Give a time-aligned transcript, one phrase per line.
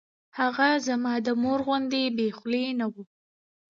[0.39, 3.01] هغه زما د مور غوندې بې خولې نه وه.